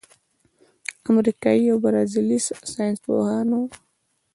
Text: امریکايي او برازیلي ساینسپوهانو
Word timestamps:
امریکايي 1.11 1.65
او 1.71 1.77
برازیلي 1.85 2.37
ساینسپوهانو 2.71 3.61